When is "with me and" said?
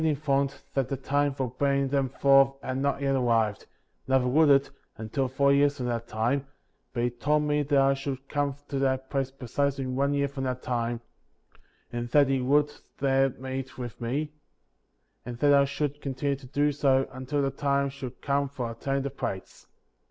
13.77-15.37